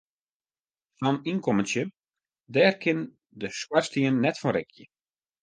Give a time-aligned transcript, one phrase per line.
[1.01, 1.83] Sa'n ynkommentsje,
[2.53, 2.99] dêr kin
[3.39, 4.85] de skoarstien net fan rikje.